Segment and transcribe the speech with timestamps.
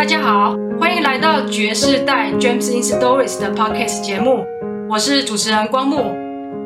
[0.00, 4.46] 大家好，欢迎来到爵士代 James in Stories 的 Podcast 节目，
[4.88, 6.16] 我是主持人光木。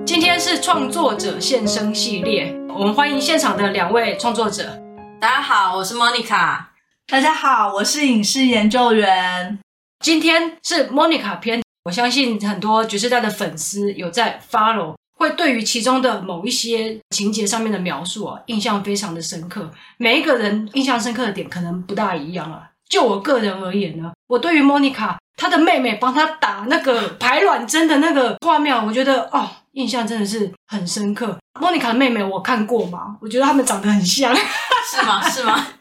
[0.07, 4.81] 今天是创作者现身系列，我们欢迎现场的两位创作者。
[5.21, 6.67] 大家好，我是 Monica。
[7.09, 9.59] 大家好，我是影视研究员。
[9.99, 14.95] 今天是 Monica 篇，我相信很多爵士代的粉丝有在 follow。
[15.19, 19.73] 会对于其中的某一些情节上面的描述啊，印象非常的深刻。
[19.97, 22.71] 每一个人印象深刻的点可能不大一样啊。
[22.89, 31.37] 就我个人而言呢，我对于莫妮卡她的妹妹帮她打那个排卵针的那个画面，我觉得哦，印象真的是很深刻。
[31.61, 35.23] 莫妮卡的妹妹我看过嘛，我觉得她们长得很像， 是吗？
[35.29, 35.67] 是吗？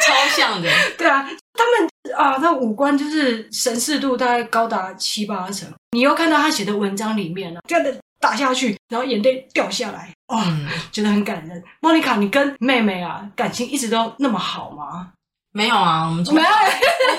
[0.00, 0.68] 超像的。
[0.96, 1.22] 对啊，
[1.54, 1.88] 他们。
[2.16, 5.68] 啊，那五官就是神似度大概高达七八成。
[5.90, 11.62] 你又看到他写的文章里面呢，这样的打下去，然后眼泪掉下来，哇、哦，嗯、觉得很感人。
[11.80, 15.10] 莫妮卡，你跟妹妹啊感情一直都那么好吗？
[15.56, 16.48] 没有啊，我们从没有，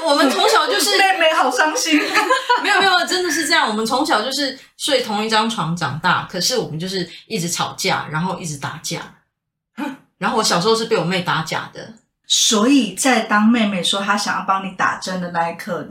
[0.07, 1.99] 我们从小就是 妹妹好伤心。
[2.61, 3.67] 没有没有，真的是这样。
[3.67, 9.02] 我们从小就是睡同一张床长大，可是我们就是一直吵架，然后一直打架。
[10.19, 11.94] 然后我小时候是被我妹打假的。
[12.27, 15.88] 所以在当妹妹说她想要帮你打针的那一刻，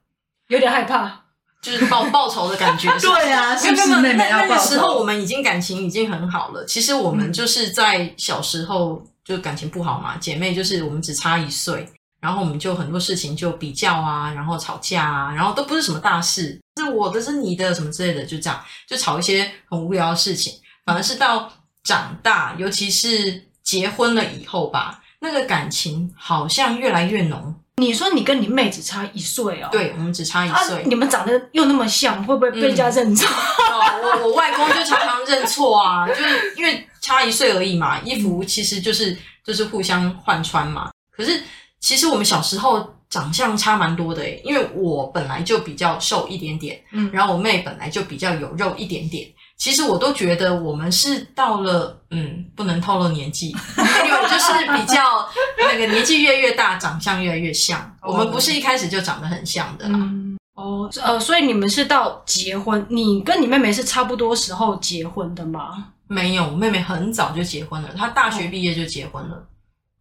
[0.47, 1.23] 有点害怕，
[1.61, 2.89] 就是报报仇的感觉。
[3.01, 4.51] 对啊，是不是妹妹要报仇？
[4.51, 6.65] 那个时候我们已经感情已经很好了。
[6.65, 11.89] 其实我们就是在小时候就感情不好嘛，姐妹就是我们只差一岁，
[12.27, 20.55] 然后我们就很多事情就比较啊，然后吵架啊，然后都不是什么大事，是我的，是你的，什么之类的，就这样就吵一些很无聊的事情。
[20.85, 21.53] 反而是到
[21.85, 25.01] 长大，尤其是结婚了以后吧。
[25.21, 27.55] 那个感情好像越来越浓。
[27.77, 29.69] 你说你跟你妹只差一岁哦？
[29.71, 30.79] 对，我们只差一岁。
[30.79, 33.29] 啊，你们长得又那么像，会不会被人家认错？
[33.29, 38.01] 嗯哦，我我外公就常常认错啊，就是因为差一岁而已嘛。
[38.01, 40.91] 衣服其实就是就是互相换穿嘛。
[41.11, 41.43] 可是
[41.87, 49.25] 其实我们小时候长相差蛮多的诶，因为我本来就比较瘦一点点，嗯，然后我妹本来就比较有肉一点点。
[49.57, 55.29] 其实我都觉得我们是到了，嗯，不能透露年纪，因为就是比较
[55.59, 57.81] 那个年纪越越大，长相越来越像。
[58.01, 58.13] Oh.
[58.13, 60.01] 我们不是一开始就长得很像的啦。
[60.57, 65.93] 哦，呃，所以你们是到结婚，你跟你妹妹是差不多时候结婚的吗？
[66.09, 69.47] 没有，我妹妹很早就结婚了，她大学毕业就结婚了。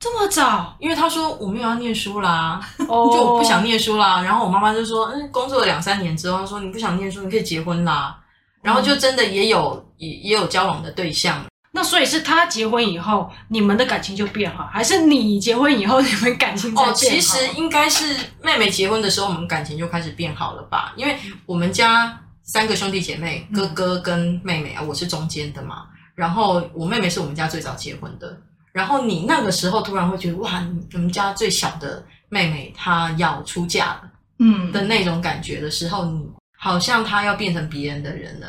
[0.05, 0.77] 这么早？
[0.79, 3.09] 因为他说我没有要念书啦，oh.
[3.17, 4.21] 就我不想念书啦。
[4.21, 8.15] 然后我妈妈就说，嗯，工作了两三年之后，她说你不想念书，你可以结婚啦。
[8.61, 16.91] 然后就真的也有也也有交往的对象，那所以是他结婚以后，你们的感情就变好，还是你结婚以后你们感情才变好？
[16.91, 20.93] 哦，其实应该是妹妹结婚的时候，我们感情就开始变好了吧？
[20.95, 21.17] 因为
[21.47, 25.87] 我们家三个兄弟姐妹，哥哥跟妹妹啊，我是中间的嘛。
[26.13, 28.37] 然后我妹妹是我们家最早结婚的。
[28.75, 36.27] 然后你那个时候突然会觉得，哇，你们家最小的妹妹她要出嫁了，嗯的那种感觉的时候，你。
[36.57, 38.47] 好像她要变成别人的人了，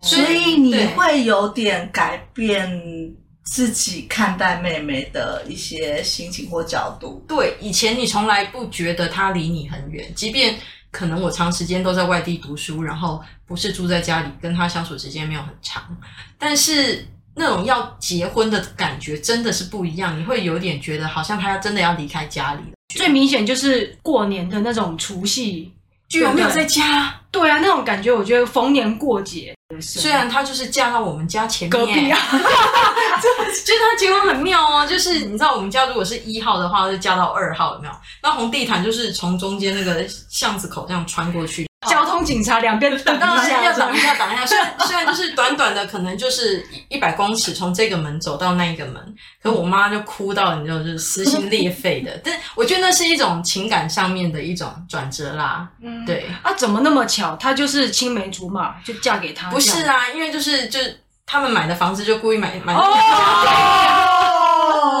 [0.00, 2.68] 所以你会有点改变
[3.44, 7.24] 自己看待妹妹的一些心情或角度。
[7.28, 10.56] 对，以前你从来不觉得她离你很远，即便
[10.90, 15.96] 可能我长时间都在外地读书，然后不是住在家里，跟她相处时间没有很长，
[16.36, 17.06] 但是
[17.36, 20.18] 那种要结婚的感觉真的是不一样。
[20.18, 22.76] 你会有点觉得好像她真的要离开家里了。
[22.94, 25.72] 最明显就是过年的那种除夕。
[26.06, 29.52] 居然没有在家，对啊，那种感觉，我觉得逢年过节。
[29.80, 34.86] 虽然她就是嫁到我们家前面，隔壁啊， 就是她结婚很妙哦。
[34.86, 37.92] 就是你知道，我们家如果是一号的话，就嫁到二号，有没有？
[38.22, 41.66] 那红地毯就是从中间那个巷子口这样穿过去。
[41.88, 44.46] 交通警察两边等一下，要等一下，等一下。
[44.46, 48.94] 虽然虽然就是短短的，可能就是一百公尺，从这个门走到那一个门，
[49.42, 52.18] 可是我妈就哭到你知道，就是撕心裂肺的。
[52.24, 55.68] 但我觉得那是一种情感上面的一种转折啦。
[55.82, 56.26] 嗯，对。
[56.42, 57.36] 啊，怎么那么巧？
[57.36, 59.50] 她就是青梅竹马，就嫁给他？
[59.50, 62.74] 不是啊，因为就是就是他们买的房子就故意买买。
[62.74, 62.92] 哦。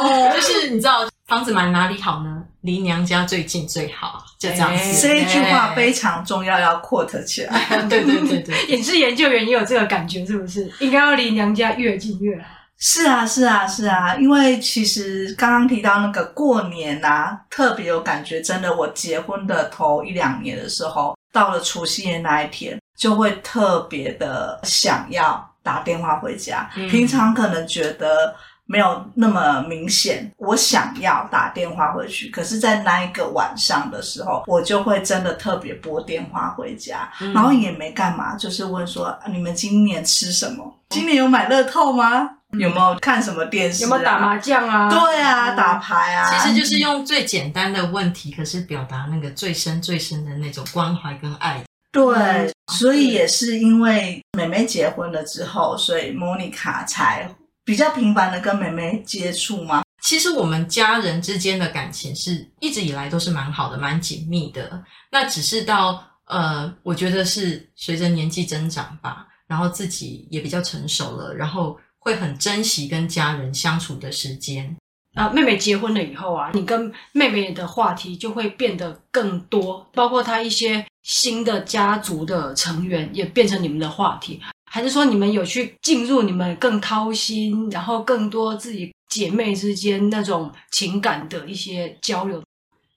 [0.34, 2.44] 就是你知道房子买哪里好呢？
[2.60, 5.02] 离娘家最近最好，就这样子。
[5.02, 7.60] 这一句话非常重要，要 quote 起来。
[7.90, 10.70] 对对对对，也是研究员也有这个感觉，是不是？
[10.78, 12.44] 应该要离娘家越近越好。
[12.78, 18.40] 是啊，是啊，是啊，因为其实刚刚提到那个过年啊，特别有感觉。
[18.40, 26.70] 真的，我结婚的头一两年的时候，到了除夕夜那一天，就会特别的想要打电话回家。
[26.76, 28.36] 嗯、平常可能觉得。
[28.66, 40.78] 没有那么明显，我想要打电话回去，可是，在那一个晚上的时候，我就会真的特别拨电话回家，嗯、然后也没干嘛，就是问说、啊、你们今年吃什么？
[40.88, 42.30] 今年有买乐透吗？
[42.58, 43.86] 有没有看什么电视、啊？
[43.86, 44.88] 有没有打麻将啊？
[44.88, 46.30] 对啊，打牌啊。
[46.30, 51.62] 其实就是用最简单的问题，可是表达那个最深最深的那种关怀跟爱。
[51.90, 57.28] 对，嗯、所以也是因为妹妹结婚了之后，所以莫妮卡才
[57.64, 59.82] 比较频繁的跟妹妹接触吗？
[60.02, 64.84] 其实我们家人之间的感情是一直以来都是蛮好的，蛮紧密的。
[65.10, 74.76] 那只是到呃，我觉得是随着年纪增长吧，然后自己也比较成熟了，然后会很珍惜跟家人相处的时间。
[75.14, 84.42] 啊，妹妹结婚了以后啊，你跟妹妹的话题就会变得更多，包括她一些新的家族的成员也变成你们的话题。
[84.74, 92.42] 还是说你们有去进入你们更掏心，然后更多自己姐妹之间那种情感的一些交流？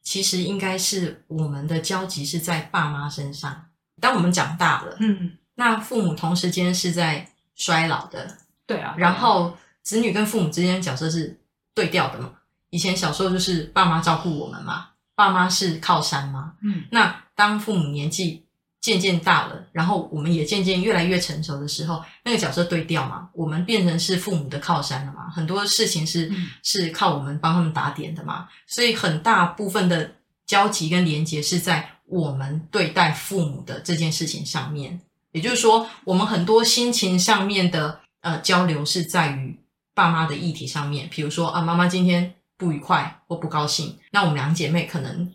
[0.01, 3.63] 其实应该是我们的交集是在爸妈身上。
[4.01, 8.35] 当我们长大了，嗯，那父母同时间是在衰老的，
[8.65, 8.95] 对啊。
[8.97, 11.39] 然后子女跟父母之间的角色是
[11.75, 12.31] 对调的嘛？
[12.71, 16.85] 以前小时候就是爸妈照顾我们嘛，爸妈是靠山嘛，嗯。
[16.89, 18.46] 那当父母年纪
[18.79, 30.09] 渐渐大了，然后我们也渐渐越来越成熟的时候，那个角色对调嘛，我们变成是父母的靠山了嘛，很多事情是、嗯、是靠我们帮他们打点的嘛，所以很大部分的
[30.45, 35.01] 交集跟连接是在我们对待父母的这件事情上面，
[35.33, 39.59] 也就是说，我们很多心情上面的呃交流是在于
[39.93, 45.33] 爸妈的议题上面，比如说啊，妈妈今天不愉快或不高兴，那我们两姐妹可能。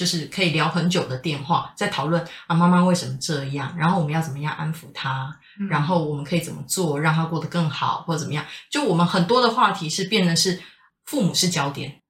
[0.00, 5.30] 就是可以聊很久的电话，在讨论啊，妈妈为什么这样，然后我们要怎么样安抚她，
[5.60, 8.42] 嗯、然后我们可以怎么做让她过得更好，或者怎么样？
[8.70, 10.58] 就我们很多的话题是变成是
[11.04, 12.00] 父母是焦点，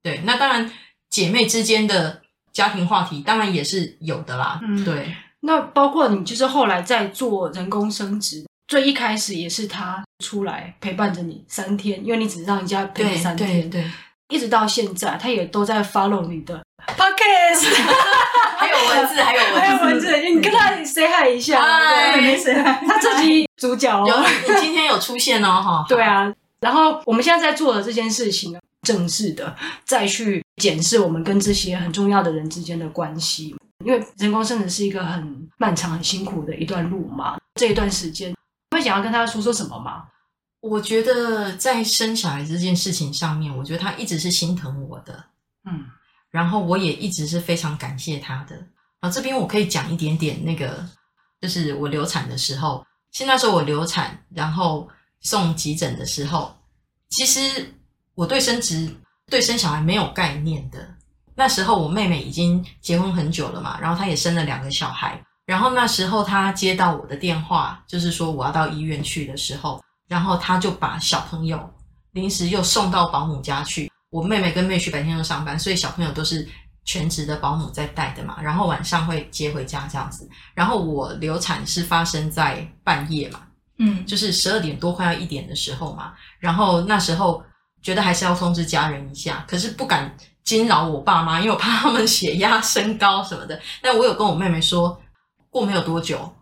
[0.00, 0.20] 对。
[0.24, 0.70] 那当然，
[1.10, 5.12] 姐妹之间的家庭话题当然也是有的啦，嗯、对。
[5.40, 13.90] 那包括你，就是后来在做人工生殖，最一开始也是他出来陪伴着你三天，因为你只让人家陪你三天，对，对，
[14.28, 16.62] 一直到现在，他也都在 follow 你的。
[16.86, 17.66] Podcast，
[18.56, 29.54] 还有文字，还有文字，还有文字，你跟他 say hi 一下，嗨，没 say hi，他自己主角哦，有，你今天有出现哦，哈， 对啊，然后我们现在在做的这件事情呢，正式的
[29.84, 33.54] 再去检视我们跟这些很重要的人之间的关系，
[33.84, 40.04] 因为人工生殖是一个很漫长、很辛苦的一段路嘛，这一段时间，你会想要跟他说说什么吗？
[40.60, 45.24] 我觉得在生小孩这件事情上面，我觉得他一直是心疼我的，
[45.64, 45.86] 嗯。
[46.30, 48.56] 然后我也一直是非常感谢他的
[49.00, 50.86] 啊，这边我可以讲一点点那个，
[51.40, 54.88] 就是我流产的时候，其实那时候我流产，然后
[55.20, 56.54] 送急诊的时候，
[57.08, 57.74] 其实
[58.14, 58.88] 我对生殖、
[59.26, 60.86] 对生小孩没有概念的。
[61.34, 71.58] 那时候我妹妹已经结婚很久了嘛，然后她也生了两个小孩，然后那时候她接到我的电话，就是说我要到医院去的时候，然后她就把小朋友
[72.12, 73.89] 临时又送到保姆家去。
[74.10, 76.46] 我妹妹跟妹婿白天都上班，所以小朋友都是
[76.84, 78.36] 全职的保姆在带的嘛。
[78.42, 80.28] 然后晚上会接回家这样子。
[80.54, 83.40] 然后我流产是发生在半夜嘛，
[83.78, 86.12] 嗯，就是十二点多快要一点的时候嘛。
[86.40, 87.42] 然后那时候
[87.82, 90.12] 觉得还是要通知家人一下，可是不敢
[90.42, 93.60] 惊扰我爸妈，因为我怕他们血压升高什么的。
[93.80, 95.00] 但我有跟我妹妹说，
[95.50, 96.34] 过没有多久，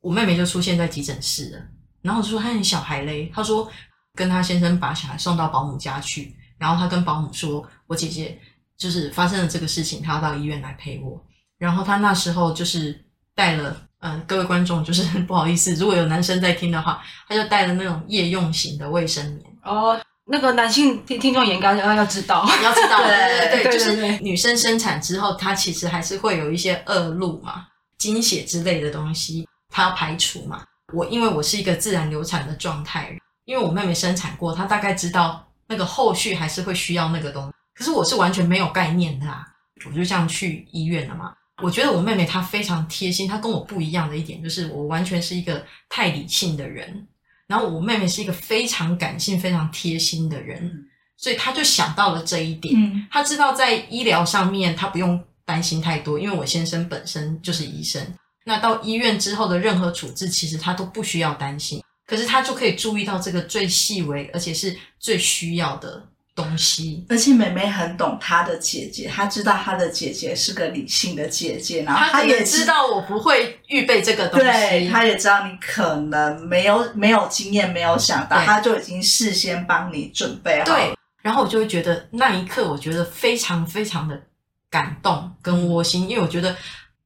[0.00, 1.58] 我妹妹就出现在急诊室了。
[2.00, 3.70] 然后我就说：“她你小孩嘞？”她说
[4.16, 8.38] ：“跟她先生把小孩送到保姆家去。”然后他跟保姆说：“我姐姐
[8.76, 11.18] 就是发生了这个事情，她要到医院来陪我。”
[11.58, 13.02] 然后他那时候就是
[13.34, 19.44] 带了，嗯、呃，各位观众就是 不好意思，如果有男生在听的话，他就带了那种夜用型的卫生棉。
[19.64, 30.62] 哦，那个男性听听众也应该要要知道，要知道， 对对对，对，就是女生生产之后，她其实还是会有一些恶露嘛、经血之类的东西，她要排除嘛。
[30.92, 35.46] 我因为我是一个自然流产的状态，因为我妹妹生产过，她大概知道。
[35.70, 39.46] 那个后续还是会需要那个东西，可是我是完全没有概念的啊，
[39.86, 41.32] 我就这样去医院了嘛。
[41.62, 47.06] 我觉得我妹妹她非常贴心，她跟我不一样的一点就是我完全是一个太理性的人，
[47.46, 52.74] 然后我妹妹是一个非常感性、非常贴心的人，所以她就想到了这一点。
[53.08, 58.04] 她知道在医疗上面她不用担心太多，因为我先生本身就是医生，
[58.44, 61.80] 那到医院之后的任何处置其实她都不需要担心。
[62.10, 66.02] 可是他就可以注意到这个最细微，而且是最需要的
[66.34, 67.06] 东西。
[67.08, 74.44] 而且妹妹很懂她的姐姐，她知道她的姐姐是个理性的姐姐，然后她也知道我不会预备这个东西。
[74.44, 80.64] 对，她也知道你可能没有没有经验，没有想到，她就已经事先帮你准备好。
[80.64, 84.20] 对，然后我就会觉得那一刻，我觉得非常非常的
[84.68, 86.56] 感动跟窝心，因为我觉得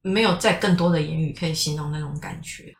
[0.00, 2.74] 没有再更多的言语可以形容那种感觉。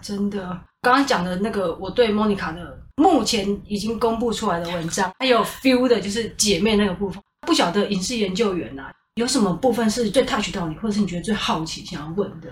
[0.00, 0.38] 真的，
[0.82, 7.22] 刚刚讲的那个，我对莫妮卡的目前已经公布出来的文章，还有 feel 的就是姐妹那个部分。
[7.46, 12.48] 不晓得影视研究员啊，有什么部分是最 touch 到你，或者是你觉得最好奇想要问的？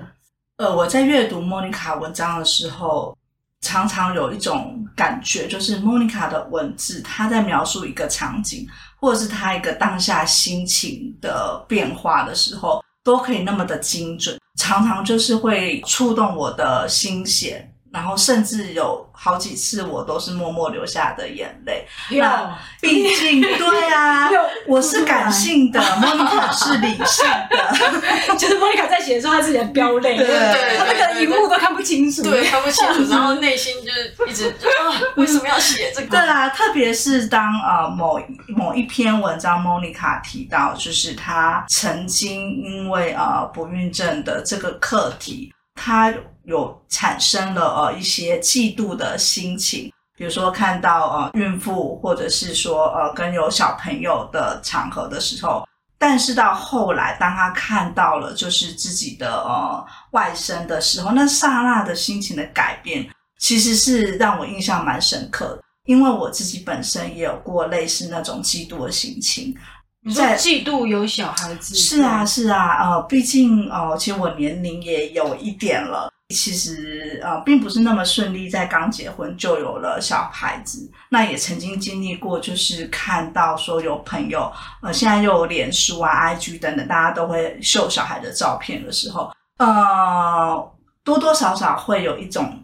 [0.58, 3.14] 呃，我在阅读莫妮卡文章的时候，
[3.60, 8.66] 常常有一种感觉，就是莫妮卡的文字，她在描述一个场景，
[8.98, 17.72] 或者是她一个当下心情的变化的时候，都可以那么的精准，常常就是会触动我的心弦。
[17.92, 21.86] 然后甚至有好几次，我都是默默流下的眼泪。
[22.10, 24.28] 那毕竟， 对啊，
[24.66, 28.36] 我是感性的，莫妮卡是理性的。
[28.36, 28.85] 就是莫妮卡
[29.20, 36.08] 在写的时候，她自己在飙泪，对对对，她那个荧幕都看不清楚，对，看不清楚， 然后内心就是一直啊，为什么要写这个？
[36.08, 46.14] 对啊，特别是当呃某某一篇文章，莫妮卡提到，就是她曾经因为呃不孕症的这个课题，她。
[46.46, 55.66] 有产生了呃一些嫉妒的心情，比如说看到呃孕妇，或者是说呃跟有小朋友的场合的时候，
[55.98, 69.54] 但是到后来，当他看到了就是自己的呃外甥的时候，那刹那的心情的改变，其实是让我印象蛮深刻的，因为我自己本身也有过类似那种嫉妒的心情。
[70.04, 71.74] 你在嫉妒有小孩子？
[71.74, 76.08] 是啊，是啊，呃，毕竟呃，其实我年龄也有一点了。
[76.34, 80.90] 其实呃，并不是那么顺利，在刚结婚就有了小孩子。
[81.08, 84.52] 那也曾经经历过，就是看到说有朋友，
[84.82, 90.72] 呃，现在又有脸书啊、IG 等等，大家都会秀小孩的照片的时候，呃，
[91.04, 92.60] 多多少少会有一种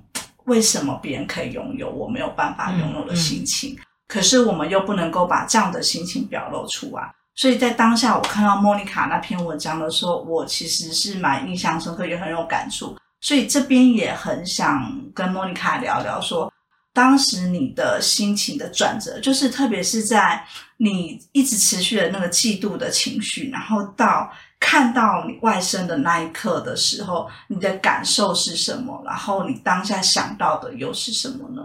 [0.46, 3.74] 为什么别人可以拥有，我没有办法拥有的心情。
[3.74, 3.82] 嗯嗯。
[4.08, 7.14] 可是我们又不能够把这样的心情表露出来。
[7.36, 12.94] 所以在当下，我看到莫妮卡那篇文章的时候，我其实是蛮印象深刻，也很有感触。
[13.22, 16.52] 所以这边也很想跟莫妮卡聊聊说，说
[16.92, 20.44] 当时你的心情的转折，就是特别是在
[20.76, 29.00] 你一直持续的那个嫉妒的情绪，然后到看到你外甥的那一刻的时候，你的感受是什么？
[29.06, 31.62] 然后你当下想到的又是什么呢？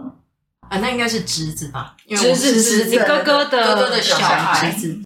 [0.70, 1.96] 啊，那应该是侄子吧？
[2.06, 4.98] 因为我是侄子，你哥哥的哥哥的小孩子。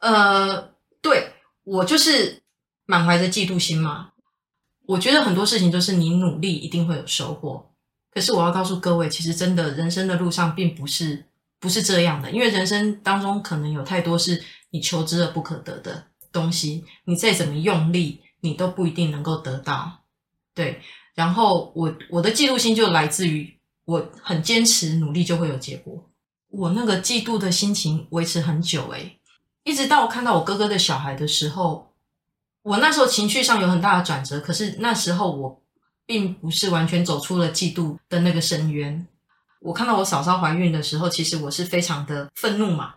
[0.00, 0.68] 呃，
[1.00, 1.32] 对，
[1.64, 2.42] 我就是
[2.84, 4.10] 满怀着嫉妒心嘛。
[4.88, 7.62] 我觉得很多事情都是你努力一定会有收获，
[8.10, 11.26] 可是我要告诉各位，其实真的人生的路上并不是
[11.60, 19.92] 不是这样的，因为人生当中可能有太多是你求之而不可得的东西，你再怎么用力，你都不一定能够得到。
[20.54, 20.80] 对，
[21.14, 26.08] 然后我我的嫉妒心就来自于我很坚持努力就会有结果，
[26.48, 29.18] 我那个嫉妒的心情维持很久，诶，
[29.64, 31.87] 一直到我看到我哥哥的小孩的时候。
[32.68, 35.62] 我那时候情绪上有很大的转折，可是那时候我
[36.04, 39.06] 并不是完全走出了嫉妒的那个深渊。
[39.62, 42.96] 我看到我嫂嫂怀孕的时候，其实我是非常的愤怒嘛，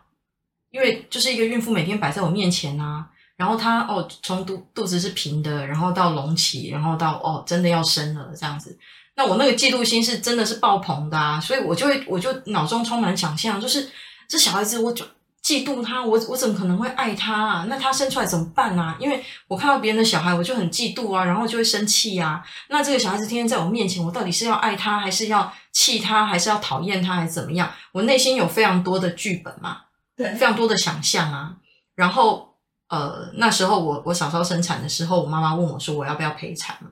[0.72, 8.78] 因为就是一个孕妇每天摆在我面前啊，然后她哦从肚肚子是平的，然后到隆起，然后到哦真的要生了这样子，
[9.16, 13.90] 那我那个嫉妒心是真的是爆棚的啊，所以我就会我就脑中充满想象，就是
[14.28, 15.06] 这小孩子我就。
[15.52, 17.66] 嫉妒他，我我怎么可能会爱他啊？
[17.68, 18.96] 那他生出来怎么办啊？
[18.98, 22.42] 因为我看到别人的小孩，我就很嫉妒啊，然后就会生气啊。
[22.70, 27.70] 那这个小孩子天天在我面前，我到底是要爱他，还是要气他，还是要讨厌他，还是怎么样？
[27.92, 29.80] 我内心有非常多的剧本嘛，
[30.16, 31.52] 对，非常多的想象啊。
[31.96, 32.56] 然后
[32.88, 36.90] 呃，那时候我我嫂嫂生产的时候，我妈妈问我说我要不要陪产嘛？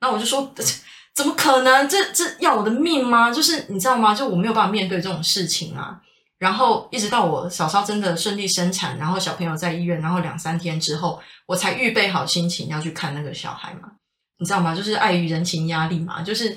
[0.00, 0.52] 那我就说
[1.12, 1.88] 怎么可能？
[1.88, 3.32] 这这要我的命吗？
[3.32, 4.14] 就是你知道吗？
[4.14, 6.00] 就我没有办法面对这种事情啊。
[6.38, 13.92] 然后一直到我嫂嫂真的顺利生产，然后小朋友在医院，然后两三天之后，我才预备好心情要去看那个小孩嘛，
[14.38, 14.74] 你知道吗？
[14.74, 16.54] 就是碍于人情压力嘛，就是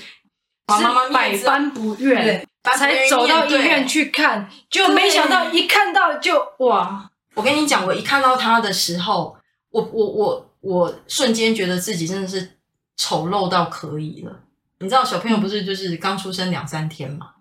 [0.67, 2.45] 妈妈百般不愿，
[2.75, 7.09] 才走到医院去看，就没想到一看到就哇！
[7.35, 9.37] 我跟你讲，我一看到他的时候，
[9.69, 12.57] 我我我我瞬间觉得自己真的是
[12.97, 14.41] 丑陋到可以了。
[14.79, 17.35] 你知道小朋友不是就是刚出生两三天嘛，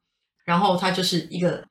[0.44, 1.64] 然后他就是一个。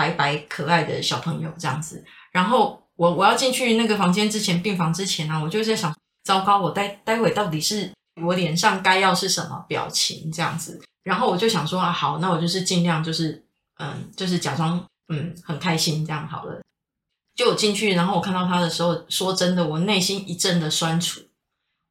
[0.00, 2.02] 白白可爱的小朋友这样子，
[2.32, 7.92] 然后我我要进去那个房间之前，病房之前呢、我就在想，糟糕，我待待会到底是
[8.22, 13.44] 我脸上该要是什么表情这样子，然后我就想说啊，好，那我就是尽量就是
[13.78, 16.62] 嗯，就是假装嗯很开心这样好了。
[17.34, 21.20] 就我进去，然后我看到他的时候，说真的，我内心一阵的酸楚，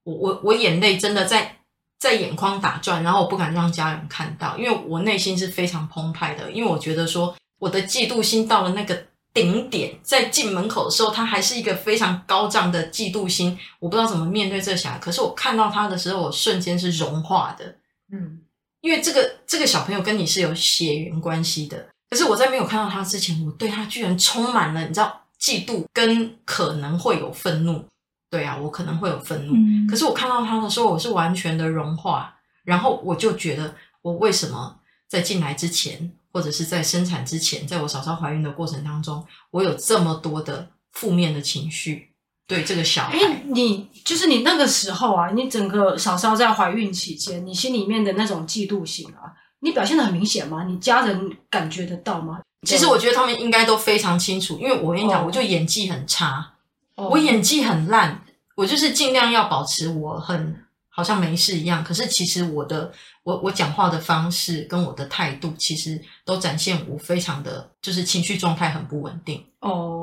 [0.03, 1.57] 我我我眼泪真的在
[1.99, 7.35] 在眼眶打转，然后我不敢让家人看到，因为我内心是非常澎湃的，因为我觉得说。
[7.59, 13.57] 我的嫉妒心到了那个顶点，在进门口的时候，他还是一个非常高涨的嫉妒心。
[13.79, 17.75] 我不知道怎么面对这小孩，可是我看到他的时候，我瞬间是融化的。
[18.11, 18.39] 嗯，
[18.81, 21.87] 因为这个这个小朋友跟你是有血缘关系的。
[22.09, 27.85] 可是我在没有看到他之前，我对他居然充满了你知道嫉妒跟可能会有愤怒。
[28.31, 29.53] 对啊，我可能会有愤怒。
[29.53, 29.87] 嗯。
[29.87, 42.07] 可是我看到他的时候，我是完全的融化，然后我就觉得我为什么在进来之前，或者是在生产之前，在我嫂嫂怀孕的过程当中，我有这么多的负面的情绪。
[42.47, 50.63] 对这个小孩，哎，你就是你那个时候啊，你整个嫂嫂在怀孕期间，你心里面的那种嫉妒心啊，你表现得很明显吗？
[50.63, 52.39] 你家人感觉得到吗？
[52.65, 56.53] 其实我觉得他们应该都非常清楚，因为我跟你讲，哦、我就演技很差，
[56.95, 58.19] 哦、我演技很烂，
[58.55, 62.91] 我就是尽量要保持我很好像没事一样，可是其实我的
[63.23, 69.45] 我我讲话的方式跟我的态度，其实都展现我非常的就是情绪状态很不稳定。
[69.61, 69.95] 哦。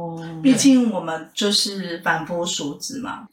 [0.42, 3.28] 毕竟我们就是凡夫俗子嘛，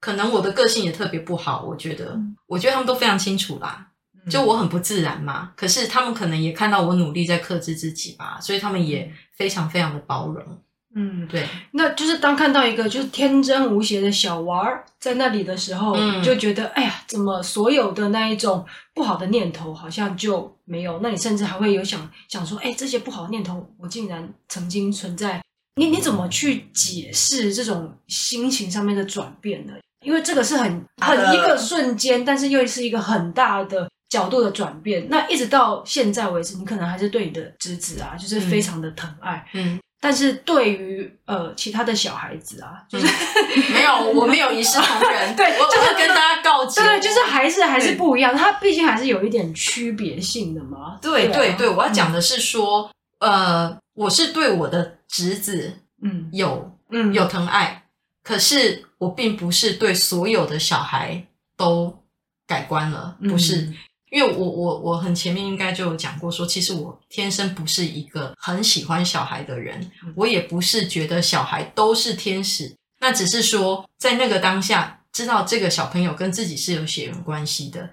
[0.00, 3.88] 可能我的个性也特别不好，我觉得，嗯、我觉得他们都非常清楚啦，
[4.28, 10.44] 就我很不自然嘛，可是他们可能也看到我努力在克制自己吧，所以他们也非常非常的包容，
[10.98, 20.98] 嗯，对，那就是当看到一个就是天真无邪的小娃儿在那里的时候，嗯、就觉得哎呀，怎么所有的那一种不好的念头好像就没有？
[21.02, 25.42] 那你甚至还会有想想说，哎，这些不好的念头我竟然曾经存在。
[25.78, 29.74] 你你怎么去解释这种心情上面的转变呢？
[30.02, 35.06] 因为这个是很很一个瞬间，但是又是一个很大的角度的转变。
[35.10, 39.46] 那一直到现在为止，你可能还是对你的侄子啊，就是非常的疼爱。
[39.52, 45.34] 嗯，但是对于呃其他的小孩子啊，就是、嗯、 没有，我没有一视同仁。
[45.36, 48.36] 对，我就是跟大家告诫，对，就是还是还是不一样。
[48.36, 50.98] 它毕竟还是有一点区别性的嘛。
[51.00, 54.94] 对对对，我要讲的是说，嗯、呃，我是对我的。
[55.08, 55.72] 侄子，
[56.02, 57.84] 嗯，有，嗯，有疼爱，
[58.24, 61.24] 可是我并不是对所有的小孩
[61.56, 62.02] 都
[62.44, 63.74] 改观了，不是，嗯、
[64.10, 77.90] 因为我我我很前面应该就有讲过说，说其实我天生不是一个很喜欢小孩的人，我也不是觉得小孩都是天使，那只是说在那个当下知道这个小朋友跟自己是有血缘关系的，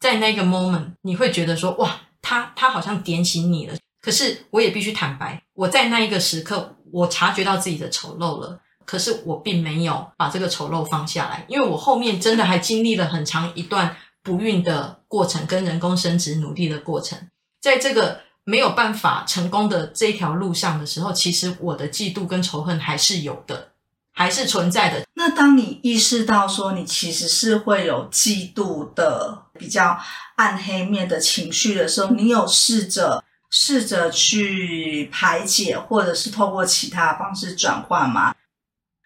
[0.00, 3.76] 在那个 moment 你会觉得说哇，他他好像点醒你了。
[4.00, 8.60] 可是我也必须坦白，我在那一个时刻，我察觉到自己的丑陋了。
[8.84, 17.28] 可是我并没有把这个丑陋放下来，因为我后面真的还经历了很长一段不孕的过程，跟人工生殖努力的过程。
[17.60, 23.68] 在这个没有办法成功的这条路上的时候，其实我的嫉妒跟仇恨还是有的，
[24.12, 25.06] 还是存在的。
[25.14, 29.96] 那当你意识到说你其实是会有嫉妒的比较
[30.34, 33.22] 暗黑面的情绪的时候，你有试着？
[33.56, 38.34] 试着去排解，或者是透过其他方式转换吗？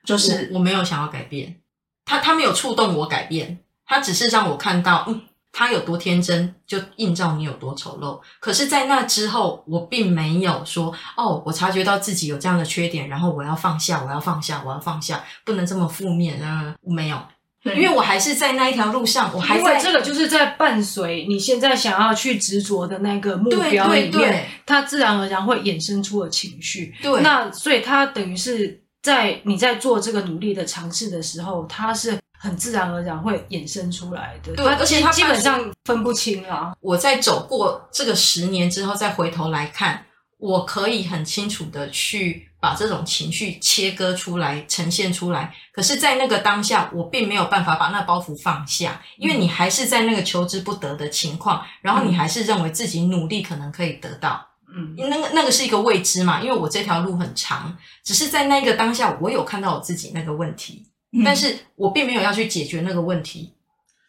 [0.07, 1.61] 就是我，我没有想要改变，
[2.07, 5.21] 他他没有触动我改变，他只是让我看到，嗯，
[5.51, 8.21] 他有多天真，就映照你有多丑陋。
[8.39, 17.19] 可是，在那之后，我并没有说，哦，我察觉到自己有这样的缺点，然后我要放下，我要放下，我要放下，不能这么负面啊，没有。
[17.65, 26.95] 因为我还是在那一条路上，我还在这个就是在伴随你现在想要去执着的那个目标里面，对对对，它自然而然会衍生出了情绪。
[27.03, 34.55] 对，那所以它等于是在你在做这个努力的尝试的时候，它是很自然而然会衍生出来的。
[34.55, 36.75] 对，而且它基本上分不清啊。
[36.81, 40.07] 我在走过这个十年之后，再回头来看，
[40.39, 42.47] 我可以很清楚的去。
[42.61, 45.55] 把这种情绪切割出来，呈现出来。
[45.73, 54.45] 可是，在那个当下，我并没有办法把那包袱放下，因为你还是在那个求之不得的情况，然后你还是认为自己努力可能可以得到。
[54.75, 60.85] 嗯，那个那个是一个未知嘛，因为我这条路很长，只是在那个当下，我有看到我自己那个问题，
[61.25, 63.55] 但是我并没有要去解决那个问题。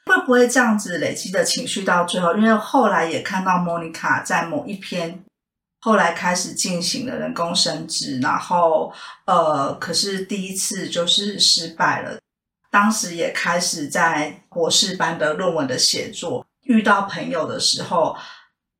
[0.05, 2.35] 会不会这样子累积的情绪到最后？
[2.35, 5.23] 因为后来也看到莫妮卡在某一篇。
[5.81, 8.91] 后来开始进行了人工生殖，然后
[9.25, 12.19] 呃，可是第一次就是失败了。
[12.69, 18.13] 当时也开始在博士班的论文的写作，遇到朋友的时候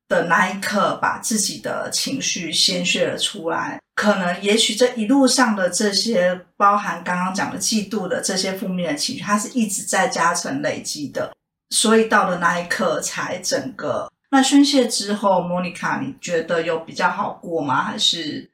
[0.10, 3.80] 的那一刻，把自己的情绪宣泄了出来。
[3.95, 11.34] 可能也许这一路上的这些，包含刚刚讲的嫉妒的这些负面的情绪，它是一直在加成累积的，
[11.69, 14.12] 所以到了那一刻才整个。
[14.32, 17.84] 那宣泄之后，莫妮卡，你觉得有比较好过吗？
[17.84, 18.50] 还是？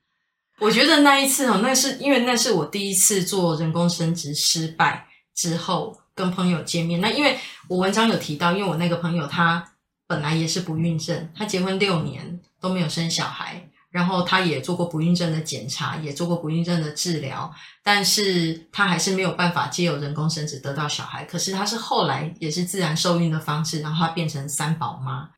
[0.60, 7.02] 我觉得那一次哦，那是因为那是我第一次做人工生殖失败之后跟朋友见面。
[7.02, 7.38] 那因为
[7.68, 9.64] 我文章有提到，因为我那个朋友他
[10.08, 17.52] 本来也是不孕症，他结婚六年都没有生小孩，然后他也做过不孕症的检查，也做过不孕症的治疗，
[17.84, 21.26] 但是他还是没有办法借由人工生殖得到小孩。
[21.26, 25.30] 可是他是后来也是自然受孕的方式，然后他变成三宝妈。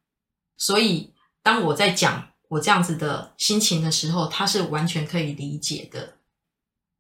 [0.58, 6.16] 所以当我在讲我这样子的心情的时候，他是完全可以理解的，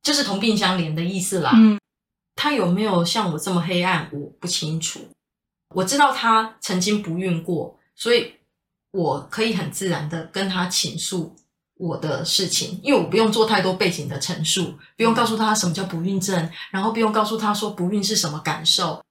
[0.03, 1.51] 就是同病相怜的意思啦。
[1.55, 1.79] 嗯，
[2.35, 5.01] 他有没有像我这么黑暗，我不清楚。
[5.75, 8.33] 我知道他曾经不孕过，所以
[8.91, 11.35] 我可以很自然的跟他倾诉
[11.75, 19.03] 我的事情，因为我不用做太多背景的陈述，不用告诉他什么叫不孕症，然后不用告诉他说不孕是什么感受。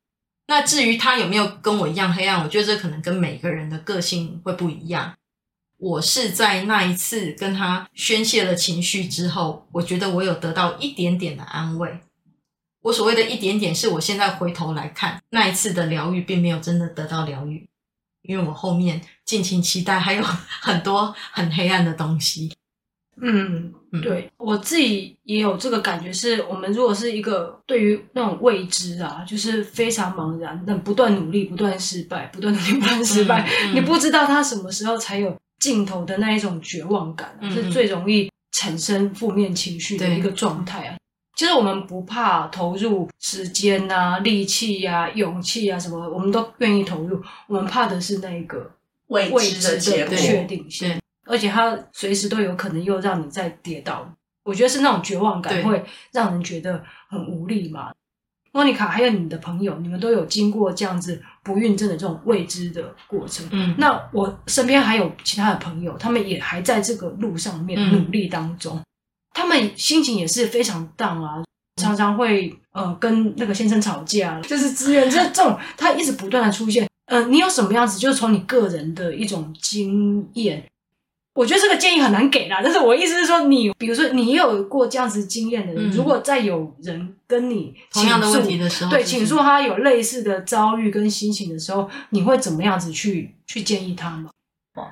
[0.49, 5.15] 那至于他有没有跟我一样黑暗，我觉得这可能跟每个人的个性会不一样。
[5.79, 12.01] 我是在那一次跟他宣泄了情绪之后，我觉得我有得到一点点的安慰。
[12.87, 17.67] 我所谓的一点点，是我现在回头来看，那一次的疗愈并没有真的得到疗愈，
[18.23, 20.23] 因为我后面尽情期待还有
[20.63, 22.53] 很多很黑暗的东西。
[23.21, 40.97] 嗯，嗯对，我自己也有这个感觉，是我们如果是一个对于那种未知啊，就是非常茫然，但不断努力，不断失败，不断努力，不断失败， 嗯嗯你不知道他什么时候才有尽头的那一种绝望感，啊，嗯是最容易产生负面情绪的一个状态啊。
[41.37, 47.23] 其实我们不怕投入时间啊、力气啊、勇气啊什么，我们都愿意投入。
[47.47, 48.69] 我们怕的是那个
[49.09, 50.17] 未未知的不。
[50.17, 54.11] 确定性，而且它随时都有可能又让你再跌倒。
[54.45, 57.93] 我觉得是那种绝望感对会让人觉得很无力嘛。
[58.53, 63.47] 莫妮卡还有你的朋友，你们都有经过这样子不孕症的这种未知的过程。
[63.51, 68.81] 嗯，那我身边还有其他的朋友，他们也还在这个路上面嗯努力当中。
[69.37, 71.45] 他们心情也是非常 down 啊，
[71.83, 76.89] 常常会呃跟那个先生吵架，就是资源这这种，他一直不断的出现。
[77.05, 77.99] 呃，你有什么样子？
[77.99, 80.65] 就是从你个人的一种经验，
[81.35, 82.63] 我觉得这个建议很难给啦。
[82.65, 94.31] 但是我意思是说你，你比如说你有过这样子经验的人，嗯如果再有人跟你同样的问题的时候，对，就是倾诉他有类似的遭遇跟心情的时候，你会怎么样子去去建议他吗？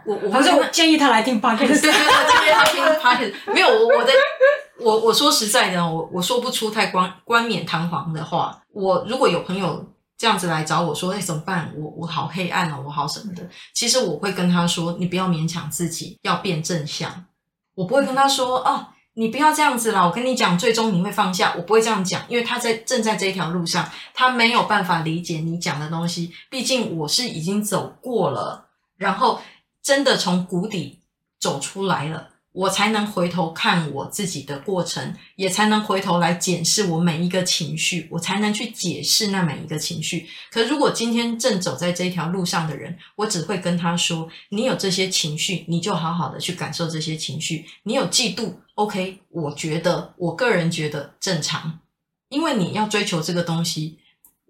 [0.07, 1.81] 我我还是我建议他来听 podcast？
[1.81, 4.13] 对对对，他听 podcast 没有我我的
[4.81, 8.61] 我我说实在的，我我说不出太冠冠冕堂皇的话。
[8.73, 9.87] 我如果有朋友
[10.19, 11.73] 这样子来找我说，哎，怎么办？
[11.77, 13.49] 我我好黑暗哦，我好什么的。
[13.73, 17.27] 其实我会跟他说，你不要勉强自己，要变正向。
[17.77, 20.05] 我不会跟他说，哦，你不要这样子啦。
[20.05, 21.55] 我跟你讲，最终你会放下。
[21.57, 26.33] 我不会这样讲，因为他在正在这一条路上，他没有办法理解你讲的东西。
[26.51, 28.67] 毕竟我是已经走过了，
[28.97, 29.41] 然后。
[29.85, 30.99] 真的从谷底
[31.39, 40.27] 走出来了，我才能回头看我自己的过程，也才能回头来检视我每一个情绪，我才能去解释那每一个情绪。
[40.51, 47.67] 可如果今天正走在这条路上的人，我只会跟他说：你有这些情绪，你就好好的去感受这些情绪。
[47.83, 51.81] 你有嫉妒，OK，我觉得，我个人觉得正常，
[52.31, 53.99] 因为你要追求这个东西。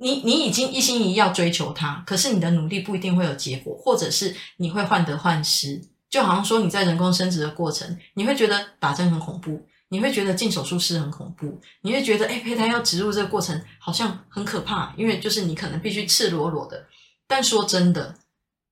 [0.04, 5.80] 你你已经一心一意要追求它，可是你的努力不一定会有结果，或者是你会患得患失。
[6.10, 16.84] 就好像说你在人工生殖的过程，你会觉得打针很恐怖，你会觉得进手术室很恐怖，你会觉得诶胚胎要植入这个过程好像很可怕，因为就是你可能必须赤裸裸的。
[17.26, 18.14] 但说真的，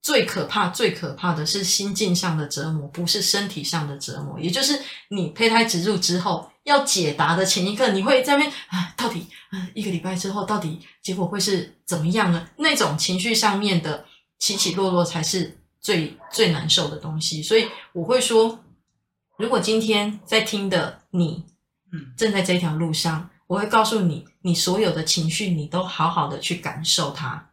[0.02, 4.38] 最可怕、最可怕的是心境上的折磨，不是身体上的折磨。
[4.38, 6.51] 也就是你胚胎植入之后。
[6.64, 12.48] 要解答的前一刻，你会在那边啊，到底啊，一个礼拜之后，到底结果会是怎么样呢？
[12.56, 14.06] 那种情绪上面的
[14.38, 17.42] 起起落落，才是最最难受的东西。
[17.42, 18.64] 所以我会说，
[19.38, 21.44] 如果今天在听的你，
[21.92, 27.50] 嗯，正在这条路上，我会告诉你，你所有的情绪，你都好好的去感受它。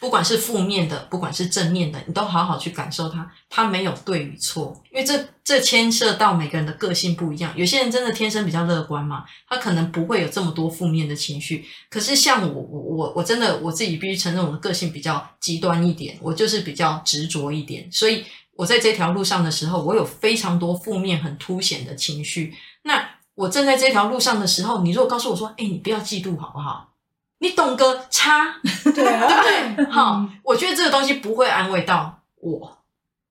[0.00, 3.28] 不管是负面的，不管是正面的，你都好好去感受它。
[3.48, 7.52] 它没有对与错，因为这这牵涉到每个人的个性不一样。
[7.56, 11.64] 有些人真的天生比较乐观嘛，他可能不会有这么多负面的情绪。
[11.90, 17.90] 可是像我，我我我真的我自己必须承认，我的个性比较极端一点，我就是比较执着一点。
[17.90, 18.24] 所以
[18.54, 22.54] 我在这条路上的时候，我有非常多负面很凸显的情绪。
[22.84, 26.92] 那我正在这条路上的时候，你如果告诉我说：“哎，你不要嫉妒，好不好？”
[27.40, 28.60] 你懂个叉，
[28.94, 29.84] 对啊，对不对？
[29.92, 32.78] 好，我觉得这个东西不会安慰到我，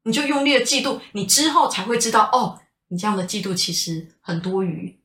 [0.03, 4.97] 你就用力的嫉妒，你之后才会知道哦，你这样的嫉妒其实很多余。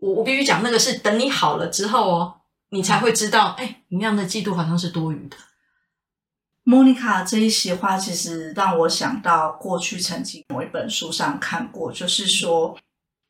[0.00, 2.34] 我我必须讲，那个是等你好了之后哦，
[2.70, 5.36] 你才会知道，哎，你那样的嫉妒好像是多余的。
[6.64, 12.76] 莫妮卡这一席话，其实让我想到过去曾经某一本书上看过，就是说。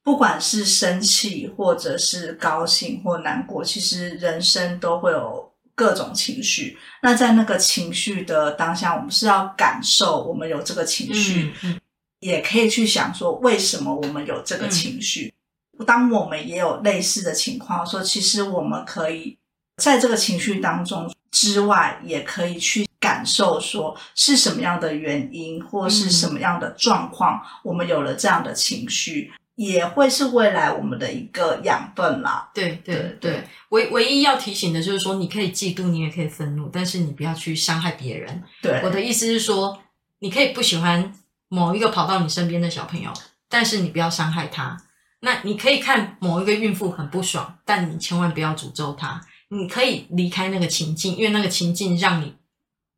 [0.04, 6.78] 不管是生气，或者是高兴或难过，其实人生都会有各种情绪。
[7.02, 11.80] 那在那个情绪的当下，我们是要感受我们有这个情绪，嗯嗯、
[12.20, 15.32] 也可以去想说为什么我们有这个情绪。
[15.78, 19.38] 嗯、当我们也有类似的情况，说其实我们可以
[19.78, 32.50] 在这个情绪当中之外，也可以去感受，说是什么样的原因或是什么样的状况，嗯、我们有了这样的情绪，也会是未来我们的一个养分啦。
[32.54, 38.42] 对对对，唯唯一要提醒的就是说，你可以嫉妒，你也可以愤怒，但是你不要去伤害别人。
[38.60, 39.78] 对，我的意思是说，
[40.18, 41.14] 你可以不喜欢
[41.48, 43.12] 某一个跑到你身边的小朋友，
[43.48, 44.76] 但是你不要伤害他。
[45.20, 49.20] 那你可以看某一个孕妇很不爽，但你千万不要诅咒她。
[49.48, 52.34] 你可以离开那个情境，因为那个情境让你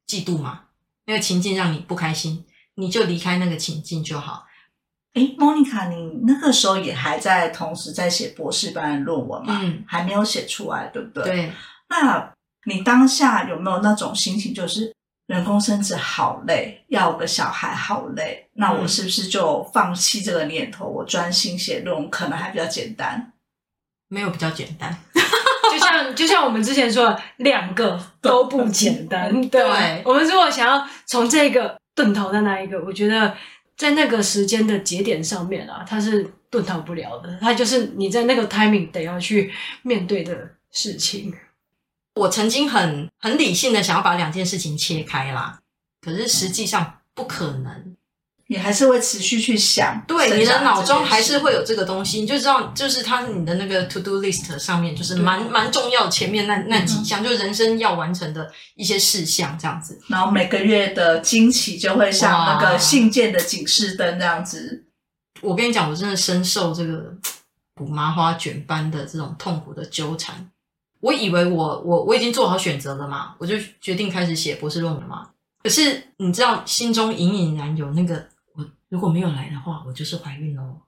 [0.09, 0.63] 嫉妒嘛，
[1.05, 2.45] 那个情境让你不开心，
[2.77, 4.46] 你就离开那个情境就好。
[5.17, 9.59] 诶，莫妮卡，你那个时候也还在同时在写博士班的论文嘛？
[9.63, 11.25] 嗯，还没有写出来，对不对？
[11.25, 11.53] 对。
[11.89, 12.33] 那
[12.67, 14.95] 你当下有没有那种心情，就是？
[15.27, 20.87] 人工生殖好累，要个小孩好累，那我是不是就放弃这个念头？
[20.87, 23.33] 嗯、我专心写论文可能还比较简单。
[24.07, 24.97] 没有比较简单，
[25.73, 29.33] 就像就像我们之前说的，两个都不简单。
[29.49, 33.35] 对，对我们如果想要从这个钝头的那一个，我觉得
[33.77, 41.35] 在那个时间的节点上面啊，它是遁逃不了的，它就是你在那个 timing 得要去面对的事情。
[42.15, 45.61] 我曾经很很理性的想要把两件事情切开啦，
[46.01, 47.96] 可是实际上不可能，
[48.49, 60.01] 你还是会持续去想，对，你的脑中还是会有这个东西，你就知道，就是它是你的那个 to do list 上面，就是蛮蛮重要，前面那那几项，就是人生要完成的一些事项这样子。
[60.09, 64.85] 然后每个月的惊喜就会像那个信件的警示灯这样子。
[65.41, 67.13] 我跟你讲，我真的深受这个
[67.75, 70.49] 补麻花卷般的这种痛苦的纠缠。
[71.01, 75.31] 我以为我我我已经做好选择了嘛，我就决定开始写博士论文嘛。
[75.63, 78.36] 可是你知道，心中隐隐然有那个，我
[78.89, 80.81] 如果没有来的话，我就是怀孕哦。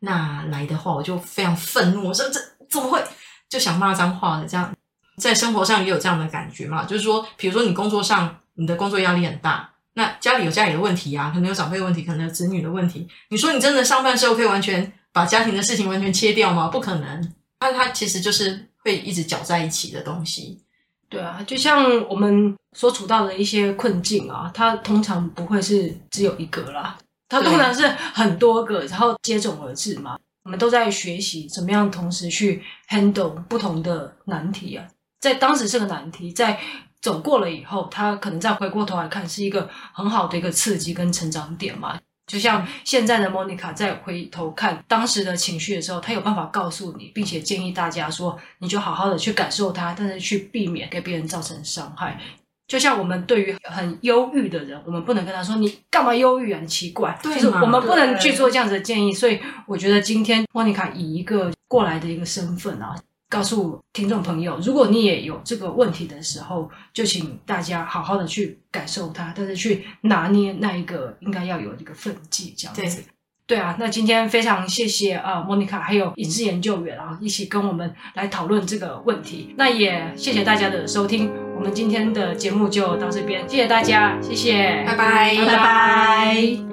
[0.00, 3.02] 那来的话，我就非常愤怒，我说这怎么会？
[3.48, 4.74] 就想骂脏话的这样。
[5.18, 13.08] 在生活上也有这样的感觉嘛，就是说，比如说你工作上，你的工作压力很大，那家里有家里的问题啊，可能有长辈问题，可能有子女的问题。
[13.30, 16.68] 你说你真的上班时候可以完全把家庭的事情完全切掉吗？
[16.68, 17.32] 不可能。
[17.60, 18.68] 那它其实就是。
[18.86, 20.62] 会一直搅在一起的东西，
[21.08, 26.96] 对啊，就像我们所处到的一些困境啊，它通常不会是只有一个啦，
[27.28, 30.18] 它通常是很多个，然后接踵而至嘛。
[30.44, 34.86] 我们都在学习怎么样同时去 handle 不同的难题啊，
[35.20, 36.60] 在当时是个难题，在
[37.02, 41.98] 走过了以后，它可能再回过头来看是一个很好的一个刺激跟成长点嘛。
[42.28, 52.20] 就像现在的 Monica 在回头看当时的情绪的时候，她有办法告诉你，并且建议大家说，你就好好的去感受它，但是去避免给别人造成伤害。
[52.66, 59.12] 就像我们对于很忧郁的人，我们不能跟他说你干嘛忧郁啊，很奇怪，对就是我们不能去做这样子的建议。
[59.12, 62.94] 所以我觉得今天 Monica 以一个过来的一个身份啊。
[63.28, 73.02] 告诉听众朋友，如果你也有这个问题的时候，就请大家好好的去感受它，但是去拿捏那一个应该要有一个分际，这样子。
[73.46, 79.54] 对，啊，那今天非常谢谢啊，莫妮卡还有影视研究员啊，一起跟我们来讨论这个问题。
[79.56, 86.65] 那也谢谢大家的收听，我们今天的节目就到这边，谢谢大家，谢谢，拜拜，拜拜。